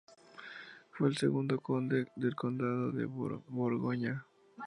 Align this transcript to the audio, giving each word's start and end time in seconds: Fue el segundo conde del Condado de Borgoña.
Fue 0.89 1.09
el 1.09 1.15
segundo 1.17 1.59
conde 1.59 2.07
del 2.15 2.33
Condado 2.35 2.91
de 2.91 3.05
Borgoña. 3.05 4.25